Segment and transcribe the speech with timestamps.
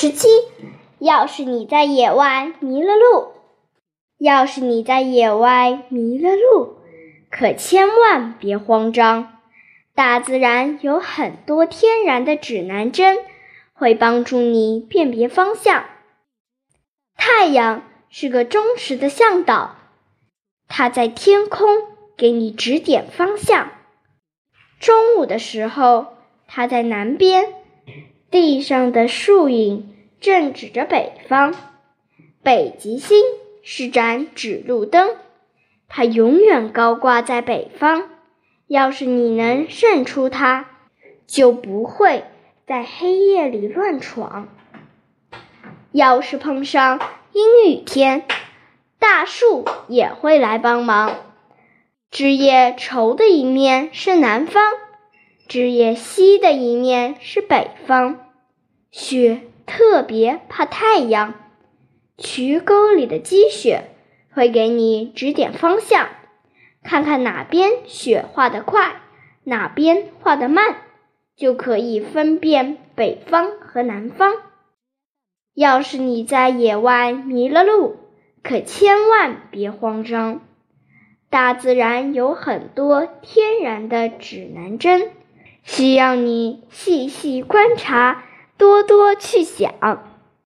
[0.00, 0.28] 十七，
[1.00, 3.32] 要是你在野外迷了路，
[4.16, 6.76] 要是你在野外迷了路，
[7.32, 9.40] 可千万别慌张，
[9.96, 13.18] 大自然有很多天然的指南针，
[13.72, 15.86] 会帮助你辨别方向。
[17.16, 19.74] 太阳是个忠实的向导，
[20.68, 21.66] 它在天空
[22.16, 23.72] 给你指点方向。
[24.78, 26.14] 中午的时候，
[26.46, 27.52] 它在南边。
[28.30, 31.54] 地上的树影正指着北方，
[32.42, 33.22] 北极星
[33.62, 35.10] 是盏指路灯，
[35.88, 38.10] 它永远高挂在北方。
[38.66, 40.66] 要是你能认出它，
[41.26, 42.24] 就不会
[42.66, 44.48] 在黑夜里乱闯。
[45.92, 47.00] 要是碰上
[47.32, 48.24] 阴雨天，
[48.98, 51.16] 大树也会来帮忙。
[52.10, 54.62] 枝叶稠的一面是南方。
[55.48, 58.18] 枝叶稀的一面是北方，
[58.90, 61.32] 雪特别怕太阳。
[62.18, 63.84] 渠沟里的积雪
[64.30, 66.08] 会给你指点方向，
[66.82, 69.00] 看看哪边雪化得快，
[69.42, 70.82] 哪边化得慢，
[71.34, 74.34] 就可以分辨北方和南方。
[75.54, 77.96] 要是你在野外迷了路，
[78.42, 80.42] 可千万别慌张，
[81.30, 85.12] 大自然有很多天然的指南针。
[85.70, 88.24] 需要你细细观察，
[88.56, 89.74] 多多去想。